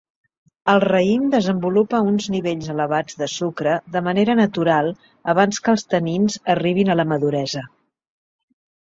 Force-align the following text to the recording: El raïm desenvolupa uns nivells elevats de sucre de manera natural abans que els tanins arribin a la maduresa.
El 0.71 0.79
raïm 0.83 1.25
desenvolupa 1.33 1.99
uns 2.11 2.29
nivells 2.35 2.71
elevats 2.73 3.19
de 3.19 3.27
sucre 3.33 3.75
de 3.97 4.01
manera 4.07 4.37
natural 4.39 4.89
abans 5.35 5.61
que 5.67 5.73
els 5.75 5.85
tanins 5.93 6.39
arribin 6.55 6.91
a 6.95 6.97
la 7.01 7.07
maduresa. 7.13 7.63